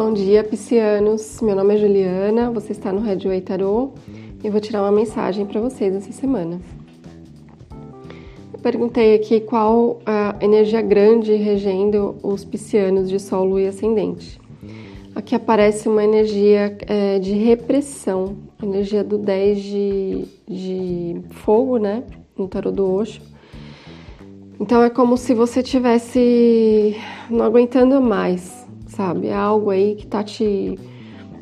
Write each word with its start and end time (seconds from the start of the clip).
Bom 0.00 0.12
dia, 0.12 0.44
piscianos. 0.44 1.40
Meu 1.42 1.56
nome 1.56 1.74
é 1.74 1.76
Juliana, 1.76 2.52
você 2.52 2.70
está 2.70 2.92
no 2.92 3.00
Redway 3.00 3.40
Tarot 3.40 3.94
e 4.40 4.46
eu 4.46 4.52
vou 4.52 4.60
tirar 4.60 4.82
uma 4.82 4.92
mensagem 4.92 5.44
para 5.44 5.60
vocês 5.60 5.92
essa 5.92 6.12
semana. 6.12 6.60
Eu 8.52 8.60
perguntei 8.60 9.16
aqui 9.16 9.40
qual 9.40 9.98
a 10.06 10.36
energia 10.40 10.80
grande 10.82 11.34
regendo 11.34 12.14
os 12.22 12.44
piscianos 12.44 13.08
de 13.08 13.18
Sol, 13.18 13.44
Lua 13.44 13.62
e 13.62 13.66
Ascendente. 13.66 14.40
Aqui 15.16 15.34
aparece 15.34 15.88
uma 15.88 16.04
energia 16.04 16.78
é, 16.86 17.18
de 17.18 17.32
repressão, 17.32 18.36
energia 18.62 19.02
do 19.02 19.18
10 19.18 19.60
de, 19.60 20.24
de 20.46 21.20
fogo, 21.30 21.76
né? 21.76 22.04
No 22.36 22.46
tarot 22.46 22.72
do 22.72 22.88
Osho. 22.88 23.20
Então 24.60 24.80
é 24.80 24.90
como 24.90 25.16
se 25.16 25.34
você 25.34 25.60
tivesse 25.60 26.96
não 27.28 27.44
aguentando 27.44 28.00
mais, 28.00 28.67
sabe? 28.98 29.28
É 29.28 29.34
algo 29.34 29.70
aí 29.70 29.94
que 29.94 30.08
tá 30.08 30.24
te 30.24 30.76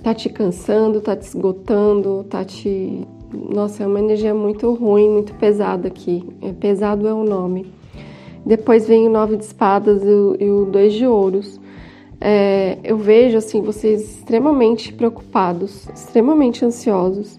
tá 0.03 0.15
te 0.15 0.29
cansando, 0.29 1.01
tá 1.01 1.17
te 1.17 1.23
esgotando, 1.23 2.25
tá 2.29 2.45
te 2.45 3.07
nossa, 3.33 3.83
é 3.83 3.87
uma 3.87 3.99
energia 3.99 4.35
muito 4.35 4.73
ruim, 4.75 5.09
muito 5.09 5.35
pesada 5.35 5.89
aqui. 5.89 6.23
É, 6.43 6.53
pesado 6.53 7.09
é 7.09 7.15
o 7.15 7.25
nome. 7.25 7.67
Depois 8.45 8.87
vem 8.87 9.09
o 9.09 9.11
nove 9.11 9.37
de 9.37 9.45
espadas 9.45 10.03
e 10.05 10.45
o, 10.49 10.67
dois 10.67 10.93
de 10.93 11.07
ouros. 11.07 11.59
É, 12.21 12.79
eu 12.85 12.97
vejo 12.97 13.37
assim 13.37 13.63
vocês 13.63 14.03
extremamente 14.03 14.93
preocupados, 14.93 15.89
extremamente 15.89 16.65
ansiosos, 16.65 17.39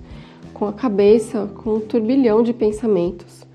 com 0.54 0.68
a 0.68 0.74
cabeça, 0.74 1.48
com 1.64 1.76
um 1.76 1.80
turbilhão 1.80 2.44
de 2.44 2.54
pensamentos. 2.54 3.46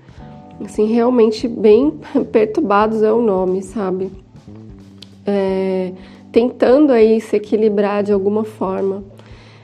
Assim, 0.63 0.85
realmente 0.85 1.47
bem 1.47 1.93
perturbados 2.31 3.03
é 3.03 3.11
o 3.11 3.21
nome, 3.21 3.61
sabe? 3.61 4.09
É, 5.25 5.93
tentando 6.33 6.91
aí 6.91 7.21
se 7.21 7.35
equilibrar 7.35 8.03
de 8.03 8.11
alguma 8.11 8.43
forma. 8.43 9.03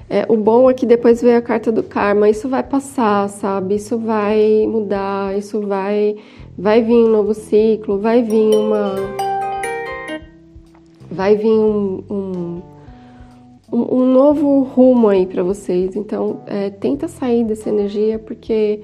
É, 0.07 0.25
o 0.29 0.37
bom 0.37 0.69
é 0.69 0.73
que 0.73 0.85
depois 0.85 1.21
veio 1.21 1.37
a 1.37 1.41
carta 1.41 1.71
do 1.71 1.83
karma, 1.83 2.29
isso 2.29 2.47
vai 2.47 2.63
passar, 2.63 3.27
sabe? 3.27 3.75
Isso 3.75 3.97
vai 3.97 4.65
mudar, 4.67 5.37
isso 5.37 5.61
vai, 5.61 6.15
vai 6.57 6.81
vir 6.81 6.93
um 6.93 7.09
novo 7.09 7.33
ciclo, 7.33 7.99
vai 7.99 8.21
vir 8.21 8.55
uma, 8.55 8.95
vai 11.11 11.35
vir 11.35 11.49
um, 11.49 12.03
um, 12.09 12.61
um 13.71 14.13
novo 14.13 14.61
rumo 14.61 15.09
aí 15.09 15.25
para 15.25 15.41
vocês. 15.41 15.95
Então, 15.95 16.41
é, 16.45 16.69
tenta 16.69 17.07
sair 17.07 17.43
dessa 17.43 17.69
energia 17.69 18.19
porque 18.19 18.81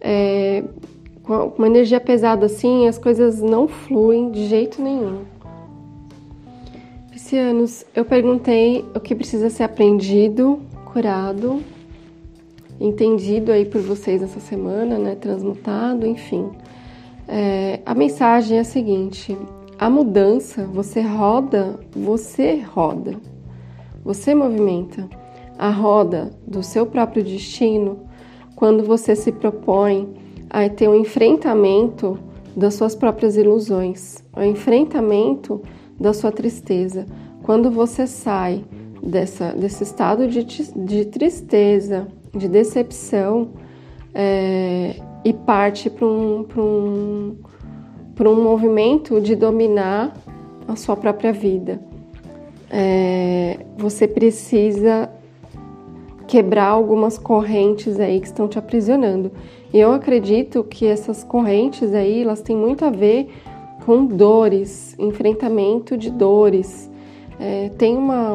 é, 0.00 0.64
com 1.22 1.52
uma 1.58 1.66
energia 1.66 2.00
pesada 2.00 2.46
assim, 2.46 2.88
as 2.88 2.96
coisas 2.98 3.42
não 3.42 3.68
fluem 3.68 4.30
de 4.30 4.46
jeito 4.46 4.80
nenhum. 4.80 5.37
Piscianos, 7.10 7.84
eu 7.94 8.04
perguntei 8.04 8.84
o 8.94 9.00
que 9.00 9.14
precisa 9.14 9.48
ser 9.48 9.62
aprendido, 9.62 10.60
curado, 10.84 11.62
entendido 12.78 13.50
aí 13.50 13.64
por 13.64 13.80
vocês 13.80 14.22
essa 14.22 14.40
semana, 14.40 14.98
né? 14.98 15.14
Transmutado, 15.14 16.06
enfim. 16.06 16.50
É, 17.26 17.80
a 17.84 17.94
mensagem 17.94 18.58
é 18.58 18.60
a 18.60 18.64
seguinte: 18.64 19.36
a 19.78 19.88
mudança, 19.88 20.64
você 20.66 21.00
roda, 21.00 21.80
você 21.90 22.56
roda, 22.56 23.16
você 24.04 24.34
movimenta 24.34 25.08
a 25.58 25.70
roda 25.70 26.30
do 26.46 26.62
seu 26.62 26.86
próprio 26.86 27.24
destino 27.24 28.00
quando 28.54 28.84
você 28.84 29.16
se 29.16 29.32
propõe 29.32 30.14
a 30.50 30.68
ter 30.68 30.88
um 30.88 30.94
enfrentamento 30.94 32.18
das 32.56 32.74
suas 32.74 32.94
próprias 32.94 33.36
ilusões, 33.36 34.24
o 34.36 34.40
um 34.40 34.44
enfrentamento 34.44 35.62
da 35.98 36.12
sua 36.12 36.30
tristeza. 36.30 37.06
Quando 37.42 37.70
você 37.70 38.06
sai 38.06 38.64
dessa, 39.02 39.52
desse 39.52 39.82
estado 39.82 40.28
de, 40.28 40.44
de 40.44 41.04
tristeza, 41.06 42.08
de 42.34 42.48
decepção 42.48 43.50
é, 44.14 44.96
e 45.24 45.32
parte 45.32 45.88
para 45.90 46.06
um, 46.06 46.46
um, 46.56 47.36
um 48.20 48.42
movimento 48.42 49.20
de 49.20 49.34
dominar 49.34 50.14
a 50.66 50.76
sua 50.76 50.96
própria 50.96 51.32
vida. 51.32 51.80
É, 52.70 53.58
você 53.76 54.06
precisa 54.06 55.10
quebrar 56.26 56.66
algumas 56.66 57.16
correntes 57.16 57.98
aí 57.98 58.20
que 58.20 58.26
estão 58.26 58.46
te 58.46 58.58
aprisionando. 58.58 59.32
E 59.72 59.78
eu 59.78 59.92
acredito 59.92 60.62
que 60.62 60.86
essas 60.86 61.24
correntes 61.24 61.94
aí, 61.94 62.22
elas 62.22 62.42
têm 62.42 62.54
muito 62.54 62.84
a 62.84 62.90
ver 62.90 63.30
com 63.88 64.04
dores, 64.04 64.94
enfrentamento 64.98 65.96
de 65.96 66.10
dores. 66.10 66.90
É, 67.40 67.70
tem 67.78 67.96
uma, 67.96 68.34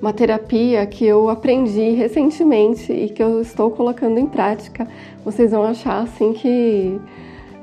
uma 0.00 0.14
terapia 0.14 0.86
que 0.86 1.04
eu 1.04 1.28
aprendi 1.28 1.90
recentemente 1.90 2.90
e 2.90 3.10
que 3.10 3.22
eu 3.22 3.42
estou 3.42 3.70
colocando 3.70 4.16
em 4.18 4.24
prática. 4.24 4.88
Vocês 5.22 5.50
vão 5.50 5.62
achar 5.62 6.04
assim 6.04 6.32
que 6.32 6.98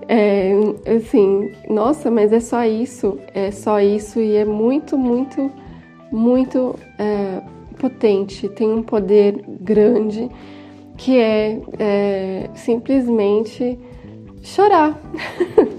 é, 0.08 0.52
assim, 0.96 1.52
nossa, 1.68 2.12
mas 2.12 2.32
é 2.32 2.40
só 2.40 2.64
isso, 2.64 3.18
é 3.34 3.50
só 3.50 3.82
isso 3.82 4.20
e 4.20 4.36
é 4.36 4.46
muito, 4.46 4.96
muito, 5.00 5.52
muito 6.12 6.76
é, 7.00 7.42
potente, 7.80 8.48
tem 8.50 8.72
um 8.72 8.84
poder 8.84 9.44
grande 9.62 10.30
que 10.96 11.18
é, 11.18 11.60
é 11.80 12.50
simplesmente 12.54 13.80
chorar. 14.44 14.96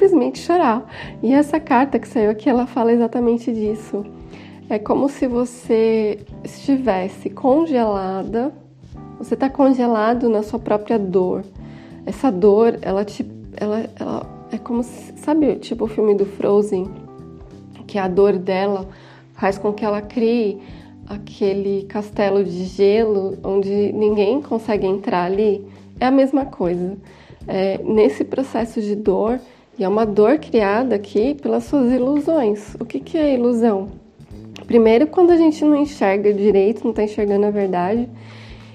simplesmente 0.00 0.38
chorar. 0.38 0.86
E 1.22 1.32
essa 1.32 1.60
carta 1.60 1.98
que 1.98 2.08
saiu 2.08 2.30
aqui, 2.30 2.48
ela 2.48 2.66
fala 2.66 2.92
exatamente 2.92 3.52
disso. 3.52 4.04
É 4.68 4.78
como 4.78 5.08
se 5.08 5.26
você 5.26 6.20
estivesse 6.42 7.28
congelada, 7.28 8.52
você 9.18 9.34
está 9.34 9.50
congelado 9.50 10.28
na 10.30 10.42
sua 10.42 10.58
própria 10.58 10.98
dor. 10.98 11.44
Essa 12.06 12.30
dor, 12.30 12.78
ela 12.80 13.04
te. 13.04 13.26
Ela, 13.56 13.90
ela 13.98 14.46
é 14.50 14.56
como 14.56 14.82
se. 14.82 15.12
Sabe, 15.18 15.56
tipo 15.56 15.84
o 15.84 15.88
filme 15.88 16.14
do 16.14 16.24
Frozen? 16.24 16.88
Que 17.86 17.98
a 17.98 18.08
dor 18.08 18.38
dela 18.38 18.88
faz 19.34 19.58
com 19.58 19.72
que 19.72 19.84
ela 19.84 20.00
crie 20.00 20.60
aquele 21.06 21.82
castelo 21.88 22.44
de 22.44 22.64
gelo 22.64 23.36
onde 23.42 23.92
ninguém 23.92 24.40
consegue 24.40 24.86
entrar 24.86 25.24
ali. 25.24 25.66
É 25.98 26.06
a 26.06 26.10
mesma 26.10 26.46
coisa. 26.46 26.96
É, 27.48 27.78
nesse 27.82 28.22
processo 28.22 28.80
de 28.80 28.94
dor, 28.94 29.40
e 29.80 29.84
é 29.84 29.88
uma 29.88 30.04
dor 30.04 30.38
criada 30.38 30.94
aqui 30.94 31.34
pelas 31.34 31.64
suas 31.64 31.90
ilusões. 31.90 32.74
O 32.78 32.84
que, 32.84 33.00
que 33.00 33.16
é 33.16 33.32
ilusão? 33.32 33.88
Primeiro, 34.66 35.06
quando 35.06 35.30
a 35.30 35.38
gente 35.38 35.64
não 35.64 35.74
enxerga 35.74 36.34
direito, 36.34 36.84
não 36.84 36.90
está 36.90 37.02
enxergando 37.02 37.46
a 37.46 37.50
verdade. 37.50 38.06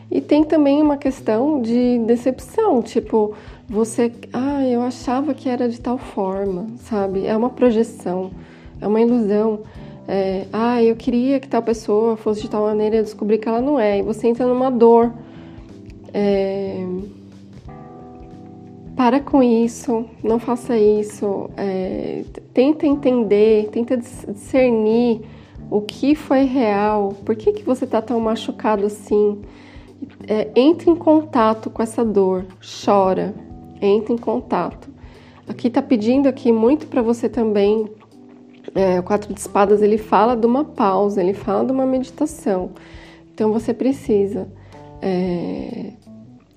E 0.10 0.20
tem 0.20 0.44
também 0.44 0.82
uma 0.82 0.98
questão 0.98 1.62
de 1.62 2.00
decepção, 2.08 2.82
tipo, 2.82 3.36
você, 3.70 4.12
ah, 4.34 4.66
eu 4.66 4.82
achava 4.82 5.36
que 5.36 5.48
era 5.48 5.70
de 5.70 5.80
tal 5.80 6.00
forma, 6.00 6.66
sabe? 6.80 7.28
É 7.28 7.38
uma 7.38 7.52
projeção, 7.52 8.32
é 8.82 8.88
uma 8.88 9.00
ilusão. 9.00 9.60
É, 10.08 10.48
ah, 10.52 10.82
eu 10.82 10.96
queria 10.96 11.40
que 11.40 11.48
tal 11.48 11.62
pessoa 11.62 12.18
fosse 12.18 12.42
de 12.42 12.50
tal 12.50 12.64
maneira 12.64 12.98
e 12.98 13.02
descobri 13.04 13.38
que 13.38 13.48
ela 13.48 13.62
não 13.62 13.80
é. 13.80 14.00
E 14.00 14.02
você 14.02 14.28
entra 14.28 14.48
numa 14.48 14.72
dor. 14.72 15.14
É, 16.12 16.84
para 18.95 19.19
com 19.19 19.44
isso, 19.44 20.06
não 20.23 20.39
faça 20.39 20.78
isso. 20.78 21.50
É, 21.57 22.23
tenta 22.53 22.88
entender, 22.88 23.69
tenta 23.72 23.97
discernir 23.97 25.22
o 25.69 25.81
que 25.81 26.16
foi 26.16 26.44
real, 26.44 27.13
por 27.25 27.35
que, 27.35 27.51
que 27.51 27.63
você 27.63 27.85
está 27.85 28.01
tão 28.01 28.19
machucado 28.19 28.85
assim. 28.85 29.41
É, 30.28 30.50
entre 30.56 30.89
em 30.89 30.95
contato 30.95 31.69
com 31.69 31.81
essa 31.81 32.03
dor, 32.03 32.45
chora, 32.83 33.33
entre 33.81 34.13
em 34.13 34.17
contato. 34.17 34.89
Aqui 35.47 35.67
está 35.67 35.81
pedindo 35.81 36.27
aqui 36.27 36.51
muito 36.51 36.88
para 36.88 37.01
você 37.01 37.30
também 37.30 37.89
é, 38.74 39.00
o 39.00 39.03
quatro 39.03 39.33
de 39.33 39.39
espadas 39.39 39.81
ele 39.81 39.98
fala 39.98 40.36
de 40.36 40.45
uma 40.45 40.63
pausa, 40.63 41.21
ele 41.21 41.33
fala 41.33 41.65
de 41.65 41.71
uma 41.71 41.86
meditação. 41.86 42.71
Então 43.33 43.51
você 43.51 43.74
precisa 43.74 44.48
é, 45.01 45.91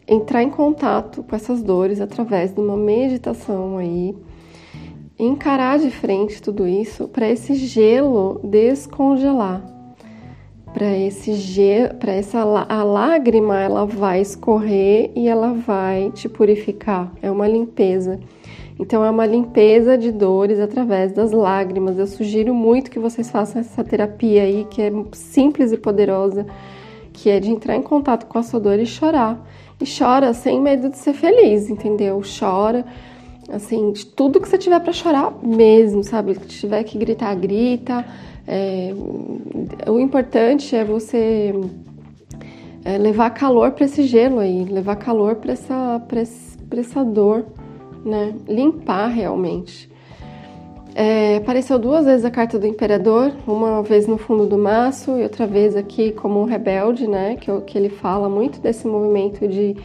entrar 0.08 0.42
em 0.42 0.48
contato 0.48 1.22
com 1.22 1.36
essas 1.36 1.62
dores 1.62 2.00
através 2.00 2.52
de 2.52 2.60
uma 2.60 2.76
meditação 2.76 3.76
aí, 3.76 4.16
encarar 5.18 5.78
de 5.78 5.90
frente 5.90 6.40
tudo 6.40 6.66
isso 6.66 7.06
para 7.08 7.28
esse 7.28 7.54
gelo 7.54 8.40
descongelar. 8.42 9.62
Para 10.72 10.96
esse 10.96 11.32
para 11.98 12.12
essa 12.12 12.40
a 12.40 12.84
lágrima, 12.84 13.58
ela 13.58 13.84
vai 13.84 14.20
escorrer 14.20 15.10
e 15.16 15.26
ela 15.26 15.52
vai 15.52 16.10
te 16.12 16.28
purificar. 16.28 17.12
É 17.20 17.30
uma 17.30 17.48
limpeza. 17.48 18.20
Então 18.78 19.04
é 19.04 19.10
uma 19.10 19.26
limpeza 19.26 19.98
de 19.98 20.12
dores 20.12 20.60
através 20.60 21.10
das 21.10 21.32
lágrimas. 21.32 21.98
Eu 21.98 22.06
sugiro 22.06 22.54
muito 22.54 22.90
que 22.90 22.98
vocês 22.98 23.28
façam 23.28 23.60
essa 23.60 23.82
terapia 23.82 24.42
aí, 24.42 24.66
que 24.70 24.80
é 24.80 24.92
simples 25.12 25.72
e 25.72 25.76
poderosa, 25.76 26.46
que 27.12 27.28
é 27.28 27.40
de 27.40 27.50
entrar 27.50 27.74
em 27.74 27.82
contato 27.82 28.26
com 28.26 28.38
a 28.38 28.42
sua 28.42 28.60
dor 28.60 28.78
e 28.78 28.86
chorar. 28.86 29.42
E 29.80 29.84
chora 29.86 30.34
sem 30.34 30.60
medo 30.60 30.90
de 30.90 30.98
ser 30.98 31.14
feliz, 31.14 31.70
entendeu? 31.70 32.20
Chora 32.38 32.84
Assim, 33.48 33.92
de 33.92 34.04
tudo 34.04 34.40
que 34.40 34.46
você 34.48 34.58
tiver 34.58 34.78
para 34.78 34.92
chorar 34.92 35.32
mesmo, 35.42 36.04
sabe? 36.04 36.34
Se 36.34 36.46
tiver 36.48 36.84
que 36.84 36.98
gritar, 36.98 37.34
grita. 37.34 38.04
É, 38.46 38.92
o 39.86 39.98
importante 39.98 40.76
é 40.76 40.84
você 40.84 41.54
é, 42.84 42.98
levar 42.98 43.30
calor 43.30 43.70
para 43.72 43.86
esse 43.86 44.02
gelo 44.02 44.38
aí, 44.38 44.64
levar 44.64 44.96
calor 44.96 45.36
para 45.36 45.52
essa, 45.52 46.02
essa 46.76 47.02
dor, 47.02 47.46
né? 48.04 48.34
Limpar 48.46 49.08
realmente. 49.08 49.90
É, 50.94 51.36
apareceu 51.36 51.78
duas 51.78 52.06
vezes 52.06 52.24
a 52.24 52.30
carta 52.30 52.58
do 52.58 52.66
imperador, 52.66 53.32
uma 53.46 53.82
vez 53.82 54.06
no 54.06 54.18
fundo 54.18 54.46
do 54.46 54.58
maço 54.58 55.16
e 55.16 55.22
outra 55.22 55.46
vez 55.46 55.76
aqui 55.76 56.12
como 56.12 56.40
um 56.40 56.44
rebelde, 56.44 57.06
né? 57.06 57.36
Que, 57.36 57.60
que 57.62 57.78
ele 57.78 57.88
fala 57.88 58.28
muito 58.28 58.60
desse 58.60 58.86
movimento 58.86 59.46
de 59.46 59.76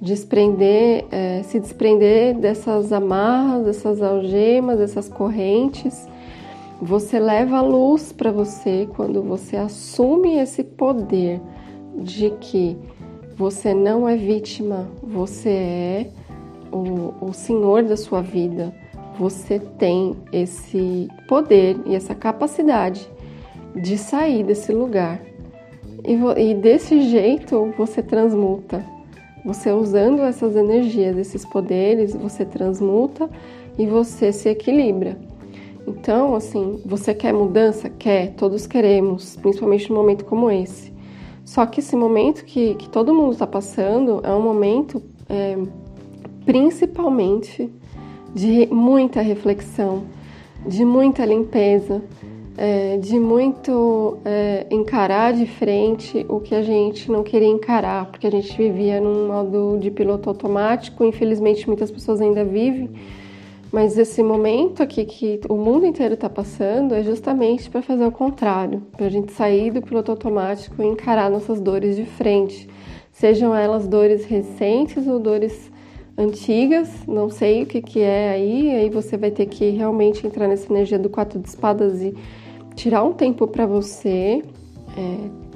desprender, 0.00 1.06
é, 1.10 1.42
se 1.42 1.58
desprender 1.58 2.36
dessas 2.36 2.92
amarras, 2.92 3.64
dessas 3.64 4.02
algemas, 4.02 4.78
dessas 4.78 5.08
correntes. 5.08 6.06
Você 6.80 7.18
leva 7.18 7.58
a 7.58 7.62
luz 7.62 8.12
para 8.12 8.30
você 8.30 8.88
quando 8.94 9.22
você 9.22 9.56
assume 9.56 10.38
esse 10.38 10.62
poder 10.62 11.40
de 11.96 12.30
que 12.40 12.76
você 13.36 13.74
não 13.74 14.08
é 14.08 14.16
vítima, 14.16 14.88
você 15.02 15.48
é 15.48 16.10
o, 16.70 17.14
o 17.20 17.32
senhor 17.32 17.82
da 17.82 17.96
sua 17.96 18.20
vida. 18.20 18.72
Você 19.18 19.58
tem 19.58 20.16
esse 20.32 21.08
poder 21.26 21.76
e 21.86 21.94
essa 21.94 22.14
capacidade 22.14 23.10
de 23.74 23.98
sair 23.98 24.44
desse 24.44 24.72
lugar. 24.72 25.20
E, 26.04 26.14
e 26.40 26.54
desse 26.54 27.02
jeito 27.02 27.74
você 27.76 28.02
transmuta. 28.02 28.84
Você 29.44 29.72
usando 29.72 30.22
essas 30.22 30.54
energias, 30.54 31.16
esses 31.16 31.44
poderes, 31.44 32.14
você 32.14 32.44
transmuta 32.44 33.28
e 33.78 33.86
você 33.86 34.32
se 34.32 34.48
equilibra. 34.48 35.18
Então, 35.86 36.34
assim, 36.34 36.80
você 36.84 37.14
quer 37.14 37.32
mudança? 37.32 37.88
Quer, 37.88 38.34
todos 38.34 38.66
queremos, 38.66 39.36
principalmente 39.36 39.88
num 39.90 39.96
momento 39.96 40.24
como 40.24 40.50
esse. 40.50 40.92
Só 41.44 41.64
que 41.64 41.80
esse 41.80 41.96
momento 41.96 42.44
que, 42.44 42.74
que 42.74 42.88
todo 42.90 43.14
mundo 43.14 43.32
está 43.32 43.46
passando 43.46 44.20
é 44.22 44.30
um 44.34 44.42
momento 44.42 45.02
é, 45.28 45.56
principalmente 46.44 47.72
de 48.34 48.66
muita 48.66 49.20
reflexão, 49.20 50.04
de 50.66 50.84
muita 50.84 51.24
limpeza, 51.24 52.02
é, 52.56 52.96
de 52.98 53.18
muito 53.18 54.18
é, 54.24 54.66
encarar 54.70 55.32
de 55.32 55.46
frente 55.46 56.26
o 56.28 56.40
que 56.40 56.54
a 56.54 56.62
gente 56.62 57.10
não 57.10 57.22
queria 57.22 57.48
encarar, 57.48 58.06
porque 58.06 58.26
a 58.26 58.30
gente 58.30 58.56
vivia 58.56 59.00
num 59.00 59.28
modo 59.28 59.78
de 59.80 59.90
piloto 59.90 60.28
automático, 60.28 61.04
infelizmente 61.04 61.66
muitas 61.66 61.90
pessoas 61.90 62.20
ainda 62.20 62.44
vivem 62.44 62.90
mas 63.70 63.98
esse 63.98 64.22
momento 64.22 64.82
aqui 64.82 65.04
que 65.04 65.40
o 65.48 65.56
mundo 65.56 65.84
inteiro 65.84 66.14
está 66.14 66.28
passando 66.28 66.94
é 66.94 67.02
justamente 67.02 67.68
para 67.68 67.82
fazer 67.82 68.06
o 68.06 68.12
contrário, 68.12 68.80
para 68.96 69.06
a 69.06 69.10
gente 69.10 69.32
sair 69.32 69.70
do 69.70 69.82
piloto 69.82 70.10
automático 70.10 70.82
e 70.82 70.86
encarar 70.86 71.30
nossas 71.30 71.60
dores 71.60 71.96
de 71.96 72.06
frente, 72.06 72.68
sejam 73.12 73.54
elas 73.54 73.86
dores 73.86 74.24
recentes 74.24 75.06
ou 75.06 75.18
dores 75.18 75.70
antigas, 76.18 77.06
não 77.06 77.30
sei 77.30 77.62
o 77.62 77.66
que, 77.66 77.80
que 77.80 78.00
é 78.00 78.30
aí, 78.30 78.70
aí 78.74 78.90
você 78.90 79.16
vai 79.16 79.30
ter 79.30 79.46
que 79.46 79.70
realmente 79.70 80.26
entrar 80.26 80.48
nessa 80.48 80.70
energia 80.70 80.98
do 80.98 81.08
quatro 81.08 81.38
de 81.38 81.48
espadas 81.48 82.02
e 82.02 82.12
tirar 82.74 83.04
um 83.04 83.12
tempo 83.12 83.46
para 83.46 83.64
você. 83.64 84.42
É, 84.96 85.48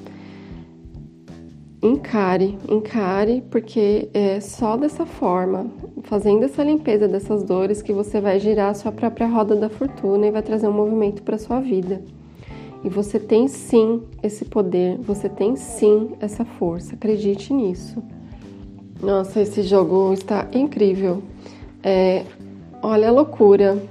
encare, 1.85 2.57
encare, 2.69 3.43
porque 3.51 4.09
é 4.15 4.39
só 4.39 4.77
dessa 4.77 5.05
forma, 5.05 5.67
fazendo 6.05 6.45
essa 6.45 6.63
limpeza 6.63 7.09
dessas 7.09 7.43
dores, 7.43 7.83
que 7.83 7.93
você 7.93 8.21
vai 8.21 8.39
girar 8.39 8.71
a 8.71 8.75
sua 8.75 8.93
própria 8.93 9.27
roda 9.27 9.57
da 9.57 9.69
fortuna 9.69 10.29
e 10.29 10.31
vai 10.31 10.43
trazer 10.43 10.69
um 10.69 10.73
movimento 10.73 11.25
para 11.25 11.37
sua 11.39 11.59
vida. 11.59 12.01
E 12.85 12.89
você 12.89 13.19
tem 13.19 13.49
sim 13.49 14.03
esse 14.23 14.45
poder, 14.45 14.97
você 14.99 15.29
tem 15.29 15.57
sim 15.57 16.13
essa 16.21 16.45
força, 16.45 16.95
acredite 16.95 17.53
nisso. 17.53 18.01
Nossa, 19.03 19.41
esse 19.41 19.65
jogo 19.65 20.13
está 20.13 20.47
incrível. 20.53 21.25
É, 21.83 22.23
olha 22.81 23.09
a 23.09 23.11
loucura. 23.11 23.83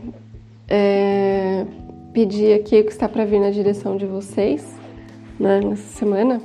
É, 0.70 1.66
pedir 2.14 2.54
aqui 2.54 2.80
o 2.80 2.86
que 2.86 2.92
está 2.92 3.10
para 3.10 3.26
vir 3.26 3.42
na 3.42 3.50
direção 3.50 3.98
de 3.98 4.06
vocês 4.06 4.66
né, 5.38 5.60
nessa 5.60 5.98
semana. 5.98 6.42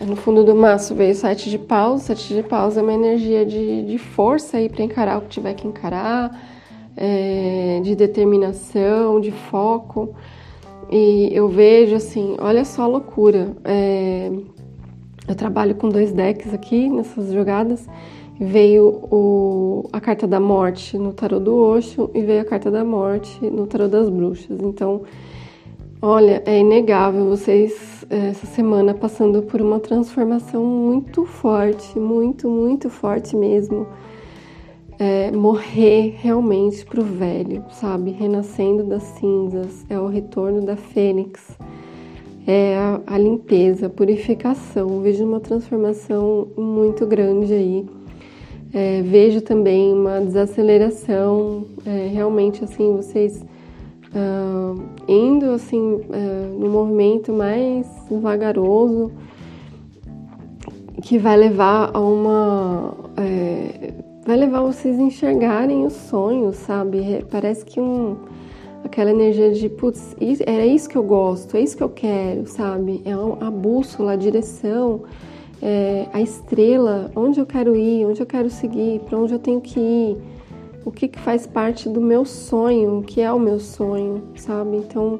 No 0.00 0.16
fundo 0.16 0.42
do 0.42 0.56
maço 0.56 0.92
veio 0.92 1.14
sete 1.14 1.48
de 1.48 1.56
paus. 1.56 2.02
Sete 2.02 2.34
de 2.34 2.42
paus 2.42 2.76
é 2.76 2.82
uma 2.82 2.92
energia 2.92 3.46
de, 3.46 3.84
de 3.84 3.96
força 3.96 4.56
aí 4.56 4.68
para 4.68 4.82
encarar 4.82 5.18
o 5.18 5.20
que 5.20 5.28
tiver 5.28 5.54
que 5.54 5.68
encarar, 5.68 6.36
é, 6.96 7.80
de 7.80 7.94
determinação, 7.94 9.20
de 9.20 9.30
foco. 9.30 10.16
E 10.90 11.30
eu 11.32 11.48
vejo 11.48 11.94
assim, 11.94 12.36
olha 12.40 12.64
só 12.64 12.82
a 12.82 12.86
loucura. 12.88 13.56
É, 13.64 14.32
eu 15.28 15.34
trabalho 15.34 15.74
com 15.74 15.88
dois 15.88 16.12
decks 16.12 16.52
aqui 16.54 16.88
nessas 16.88 17.32
jogadas. 17.32 17.88
Veio 18.38 18.86
o, 19.10 19.88
a 19.92 20.00
carta 20.00 20.26
da 20.26 20.38
morte 20.38 20.98
no 20.98 21.12
tarô 21.12 21.40
do 21.40 21.56
Osho 21.56 22.10
e 22.14 22.20
veio 22.22 22.42
a 22.42 22.44
carta 22.44 22.70
da 22.70 22.84
morte 22.84 23.44
no 23.50 23.66
tarô 23.66 23.88
das 23.88 24.10
bruxas. 24.10 24.60
Então, 24.60 25.02
olha, 26.02 26.42
é 26.44 26.58
inegável 26.58 27.24
vocês 27.24 27.96
essa 28.10 28.46
semana 28.46 28.94
passando 28.94 29.42
por 29.42 29.60
uma 29.60 29.80
transformação 29.80 30.64
muito 30.64 31.24
forte, 31.24 31.98
muito, 31.98 32.48
muito 32.48 32.88
forte 32.90 33.34
mesmo. 33.34 33.86
É, 34.98 35.30
morrer 35.30 36.16
realmente 36.18 36.84
pro 36.86 37.02
velho, 37.02 37.64
sabe? 37.70 38.12
Renascendo 38.12 38.84
das 38.84 39.02
cinzas, 39.02 39.84
é 39.90 39.98
o 39.98 40.06
retorno 40.06 40.64
da 40.64 40.74
fênix, 40.74 41.58
é 42.46 42.76
a, 42.76 43.00
a 43.06 43.18
limpeza, 43.18 43.86
a 43.86 43.90
purificação. 43.90 45.00
Vejo 45.00 45.24
uma 45.24 45.40
transformação 45.40 46.48
muito 46.56 47.06
grande 47.06 47.52
aí. 47.52 47.86
É, 48.72 49.02
vejo 49.02 49.40
também 49.40 49.92
uma 49.92 50.20
desaceleração, 50.20 51.64
é, 51.84 52.08
realmente 52.12 52.62
assim, 52.62 52.94
vocês 52.94 53.42
uh, 54.12 54.82
indo 55.08 55.50
assim 55.50 55.78
uh, 55.80 56.58
no 56.58 56.68
movimento 56.68 57.32
mais 57.32 57.86
vagaroso 58.10 59.12
que 61.02 61.18
vai 61.18 61.36
levar 61.36 61.90
a 61.94 62.00
uma 62.00 62.94
é, 63.16 63.92
vai 64.26 64.36
levar 64.36 64.60
vocês 64.60 64.98
a 64.98 65.02
enxergarem 65.02 65.86
os 65.86 65.92
sonhos, 65.92 66.56
sabe? 66.56 67.24
Parece 67.30 67.64
que 67.64 67.80
um 67.80 68.16
aquela 68.84 69.10
energia 69.10 69.52
de 69.52 69.68
putz, 69.68 70.16
era 70.46 70.64
isso 70.64 70.88
que 70.88 70.96
eu 70.96 71.02
gosto, 71.02 71.56
é 71.56 71.60
isso 71.60 71.76
que 71.76 71.82
eu 71.82 71.88
quero, 71.88 72.46
sabe? 72.46 73.02
É 73.04 73.12
a 73.12 73.50
bússola, 73.50 74.12
a 74.12 74.16
direção, 74.16 75.02
é, 75.62 76.06
a 76.12 76.20
estrela, 76.20 77.10
onde 77.14 77.40
eu 77.40 77.46
quero 77.46 77.74
ir, 77.76 78.06
onde 78.06 78.20
eu 78.20 78.26
quero 78.26 78.48
seguir, 78.50 79.00
para 79.00 79.18
onde 79.18 79.32
eu 79.32 79.38
tenho 79.38 79.60
que 79.60 79.80
ir 79.80 80.16
o 80.86 80.92
que, 80.92 81.08
que 81.08 81.18
faz 81.18 81.48
parte 81.48 81.88
do 81.88 82.00
meu 82.00 82.24
sonho, 82.24 83.00
o 83.00 83.02
que 83.02 83.20
é 83.20 83.30
o 83.32 83.40
meu 83.40 83.58
sonho, 83.58 84.22
sabe? 84.36 84.76
Então, 84.76 85.18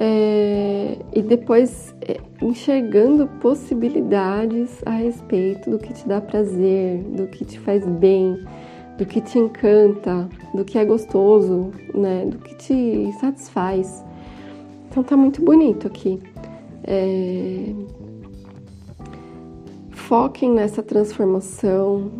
é, 0.00 0.96
e 1.14 1.20
depois 1.20 1.94
é, 2.00 2.18
enxergando 2.40 3.26
possibilidades 3.40 4.82
a 4.86 4.92
respeito 4.92 5.68
do 5.68 5.78
que 5.78 5.92
te 5.92 6.08
dá 6.08 6.18
prazer, 6.18 7.02
do 7.02 7.26
que 7.26 7.44
te 7.44 7.60
faz 7.60 7.86
bem, 7.86 8.42
do 8.98 9.04
que 9.04 9.20
te 9.20 9.38
encanta, 9.38 10.28
do 10.54 10.64
que 10.64 10.78
é 10.78 10.84
gostoso, 10.84 11.70
né? 11.94 12.24
Do 12.26 12.38
que 12.38 12.54
te 12.54 13.12
satisfaz. 13.20 14.04
Então 14.88 15.02
tá 15.02 15.16
muito 15.16 15.42
bonito 15.42 15.86
aqui. 15.86 16.20
É... 16.84 17.72
Foquem 19.90 20.52
nessa 20.52 20.82
transformação, 20.82 22.10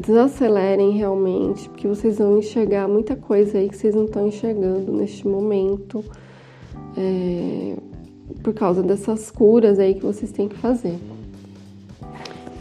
desacelerem 0.00 0.90
realmente, 0.92 1.68
porque 1.70 1.88
vocês 1.88 2.18
vão 2.18 2.38
enxergar 2.38 2.86
muita 2.86 3.16
coisa 3.16 3.58
aí 3.58 3.68
que 3.68 3.76
vocês 3.76 3.94
não 3.94 4.04
estão 4.04 4.26
enxergando 4.26 4.92
neste 4.92 5.26
momento, 5.26 6.04
é, 6.96 7.76
por 8.42 8.52
causa 8.52 8.82
dessas 8.82 9.30
curas 9.30 9.78
aí 9.78 9.94
que 9.94 10.04
vocês 10.04 10.30
têm 10.30 10.48
que 10.48 10.56
fazer. 10.56 10.98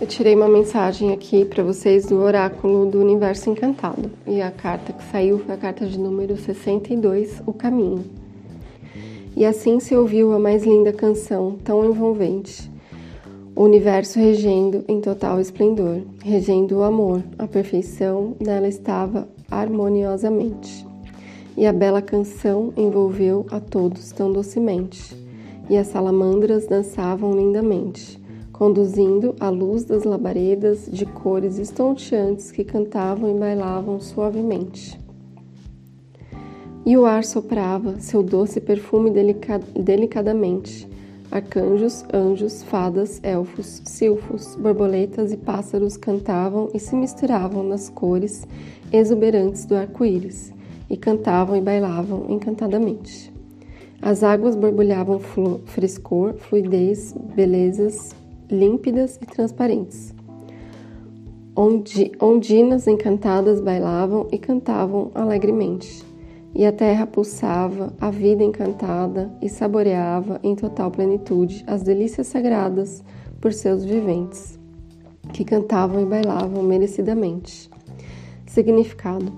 Eu 0.03 0.07
tirei 0.07 0.35
uma 0.35 0.49
mensagem 0.49 1.13
aqui 1.13 1.45
para 1.45 1.63
vocês 1.63 2.07
do 2.07 2.17
Oráculo 2.17 2.85
do 2.85 2.99
Universo 2.99 3.49
Encantado. 3.49 4.11
E 4.27 4.41
a 4.41 4.51
carta 4.51 4.91
que 4.91 5.01
saiu 5.01 5.39
foi 5.39 5.55
a 5.55 5.57
carta 5.57 5.85
de 5.85 5.97
número 5.97 6.35
62, 6.35 7.41
O 7.45 7.53
Caminho. 7.53 8.03
E 9.33 9.45
assim 9.45 9.79
se 9.79 9.95
ouviu 9.95 10.33
a 10.33 10.39
mais 10.39 10.65
linda 10.65 10.91
canção, 10.91 11.57
tão 11.63 11.85
envolvente. 11.85 12.69
O 13.55 13.63
universo 13.63 14.19
regendo 14.19 14.83
em 14.89 14.99
total 14.99 15.39
esplendor, 15.39 16.01
regendo 16.21 16.79
o 16.79 16.83
amor, 16.83 17.23
a 17.39 17.47
perfeição 17.47 18.35
nela 18.41 18.67
estava 18.67 19.25
harmoniosamente. 19.49 20.85
E 21.55 21.65
a 21.65 21.71
bela 21.71 22.01
canção 22.01 22.73
envolveu 22.75 23.45
a 23.49 23.61
todos 23.61 24.11
tão 24.11 24.33
docemente, 24.33 25.15
e 25.69 25.77
as 25.77 25.87
salamandras 25.87 26.67
dançavam 26.67 27.33
lindamente, 27.33 28.21
conduzindo 28.53 29.35
a 29.39 29.49
luz 29.49 29.83
das 29.83 30.03
labaredas 30.03 30.87
de 30.89 31.07
cores 31.07 31.57
estonteantes 31.57 32.51
que 32.51 32.63
cantavam 32.63 33.35
e 33.35 33.37
bailavam 33.37 33.99
suavemente. 33.99 34.97
E 36.85 36.95
o 36.95 37.05
ar 37.05 37.23
soprava 37.23 37.99
seu 37.99 38.21
doce 38.21 38.61
perfume 38.61 39.09
delica 39.09 39.59
delicadamente. 39.73 40.87
Arcanjos, 41.31 42.05
anjos, 42.13 42.61
fadas, 42.61 43.19
elfos, 43.23 43.81
silfos, 43.85 44.55
borboletas 44.55 45.31
e 45.31 45.37
pássaros 45.37 45.97
cantavam 45.97 46.69
e 46.75 46.79
se 46.79 46.95
misturavam 46.95 47.63
nas 47.63 47.89
cores 47.89 48.47
exuberantes 48.91 49.65
do 49.65 49.75
arco-íris, 49.75 50.53
e 50.87 50.95
cantavam 50.95 51.55
e 51.55 51.61
bailavam 51.61 52.27
encantadamente. 52.29 53.33
As 53.99 54.21
águas 54.21 54.55
borbulhavam 54.55 55.19
frescor, 55.65 56.33
fluidez, 56.35 57.15
belezas 57.35 58.13
límpidas 58.53 59.19
e 59.21 59.25
transparentes. 59.25 60.13
Onde 61.55 62.11
ondinas 62.19 62.87
encantadas 62.87 63.59
bailavam 63.59 64.27
e 64.31 64.37
cantavam 64.37 65.11
alegremente 65.13 66.13
e 66.55 66.65
a 66.65 66.71
terra 66.71 67.07
pulsava, 67.07 67.93
a 67.99 68.11
vida 68.11 68.43
encantada, 68.43 69.31
e 69.41 69.49
saboreava 69.49 70.39
em 70.43 70.55
total 70.55 70.91
plenitude 70.91 71.63
as 71.65 71.81
delícias 71.81 72.27
sagradas 72.27 73.03
por 73.41 73.51
seus 73.51 73.83
viventes, 73.83 74.59
que 75.33 75.43
cantavam 75.43 76.01
e 76.01 76.05
bailavam 76.05 76.61
merecidamente. 76.61 77.69
Significado: 78.45 79.33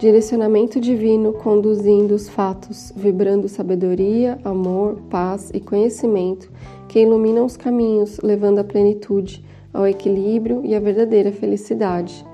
direcionamento 0.00 0.80
divino 0.80 1.34
conduzindo 1.34 2.14
os 2.14 2.26
fatos, 2.26 2.90
vibrando 2.96 3.50
sabedoria, 3.50 4.38
amor, 4.42 4.96
paz 5.10 5.50
e 5.52 5.60
conhecimento 5.60 6.50
que 6.88 7.00
iluminam 7.00 7.44
os 7.44 7.54
caminhos, 7.54 8.18
levando 8.22 8.60
à 8.60 8.64
plenitude, 8.64 9.44
ao 9.74 9.86
equilíbrio 9.86 10.62
e 10.64 10.74
à 10.74 10.80
verdadeira 10.80 11.30
felicidade. 11.30 12.26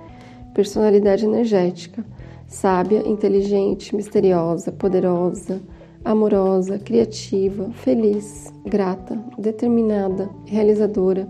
Personalidade 0.55 1.27
energética 1.27 2.05
sábia, 2.47 3.03
inteligente, 3.05 3.95
misteriosa, 3.95 4.71
poderosa, 4.71 5.61
amorosa, 6.05 6.79
criativa, 6.79 7.71
feliz, 7.73 8.53
grata, 8.65 9.19
determinada, 9.37 10.31
realizadora, 10.47 11.27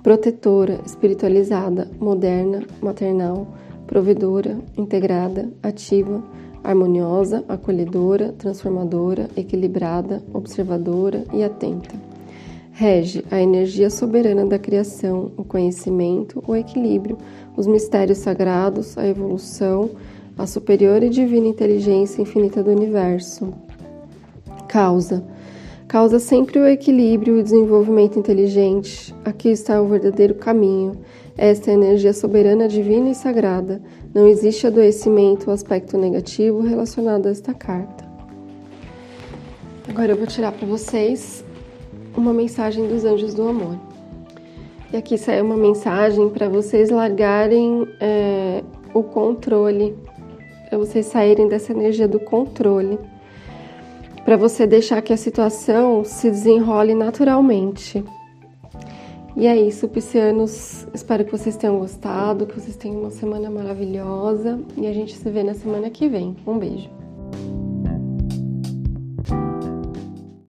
protetora, 0.00 0.80
espiritualizada, 0.86 1.90
moderna, 1.98 2.62
maternal, 2.80 3.48
provedora, 3.86 4.58
integrada, 4.76 5.48
ativa, 5.62 6.22
harmoniosa, 6.62 7.44
acolhedora, 7.48 8.32
transformadora, 8.32 9.28
equilibrada, 9.36 10.22
observadora 10.32 11.24
e 11.32 11.44
atenta. 11.44 11.94
Rege 12.72 13.24
a 13.30 13.40
energia 13.40 13.88
soberana 13.88 14.44
da 14.44 14.58
criação, 14.58 15.30
o 15.36 15.44
conhecimento, 15.44 16.42
o 16.46 16.54
equilíbrio, 16.54 17.16
os 17.56 17.66
mistérios 17.66 18.18
sagrados, 18.18 18.98
a 18.98 19.06
evolução, 19.06 19.90
a 20.36 20.46
superior 20.46 21.02
e 21.02 21.08
divina 21.08 21.46
inteligência 21.46 22.20
infinita 22.20 22.62
do 22.62 22.70
universo. 22.70 23.54
Causa. 24.68 25.24
Causa 25.88 26.18
sempre 26.18 26.58
o 26.58 26.66
equilíbrio 26.66 27.36
e 27.36 27.40
o 27.40 27.42
desenvolvimento 27.42 28.18
inteligente. 28.18 29.14
Aqui 29.24 29.50
está 29.50 29.80
o 29.80 29.86
verdadeiro 29.86 30.34
caminho. 30.34 30.98
Esta 31.36 31.70
é 31.70 31.74
a 31.74 31.76
energia 31.76 32.12
soberana, 32.12 32.66
divina 32.66 33.10
e 33.10 33.14
sagrada. 33.14 33.80
Não 34.12 34.26
existe 34.26 34.66
adoecimento 34.66 35.46
ou 35.46 35.54
aspecto 35.54 35.96
negativo 35.96 36.60
relacionado 36.60 37.26
a 37.26 37.30
esta 37.30 37.54
carta. 37.54 38.04
Agora 39.88 40.12
eu 40.12 40.16
vou 40.16 40.26
tirar 40.26 40.52
para 40.52 40.66
vocês 40.66 41.44
uma 42.16 42.32
mensagem 42.32 42.88
dos 42.88 43.04
anjos 43.04 43.32
do 43.32 43.46
amor. 43.46 43.78
E 44.92 44.96
aqui 44.96 45.16
sai 45.16 45.40
uma 45.40 45.56
mensagem 45.56 46.28
para 46.30 46.48
vocês 46.48 46.90
largarem 46.90 47.86
é, 48.00 48.64
o 48.92 49.02
controle 49.02 49.94
para 50.68 50.78
vocês 50.78 51.06
saírem 51.06 51.48
dessa 51.48 51.72
energia 51.72 52.08
do 52.08 52.18
controle, 52.18 52.98
para 54.26 54.36
você 54.36 54.66
deixar 54.66 55.00
que 55.02 55.12
a 55.12 55.16
situação 55.16 56.04
se 56.04 56.28
desenrole 56.28 56.96
naturalmente. 56.96 58.02
E 59.36 59.46
é 59.46 59.56
isso, 59.56 59.86
piscianos. 59.86 60.84
Espero 60.92 61.24
que 61.24 61.30
vocês 61.30 61.56
tenham 61.56 61.78
gostado, 61.78 62.44
que 62.44 62.58
vocês 62.58 62.76
tenham 62.76 63.02
uma 63.02 63.10
semana 63.10 63.48
maravilhosa 63.48 64.58
e 64.76 64.84
a 64.88 64.92
gente 64.92 65.16
se 65.16 65.30
vê 65.30 65.44
na 65.44 65.54
semana 65.54 65.90
que 65.90 66.08
vem. 66.08 66.36
Um 66.44 66.58
beijo. 66.58 66.90